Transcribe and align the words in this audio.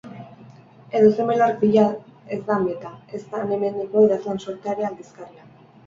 Edozein 0.99 1.29
belar 1.31 1.53
pila 1.59 1.85
ez 2.39 2.41
da 2.49 2.59
meta, 2.65 2.95
ezta 3.21 3.45
han-hemendiko 3.45 4.07
idazlan 4.11 4.45
sorta 4.49 4.77
ere 4.77 4.93
aldizkaria. 4.93 5.51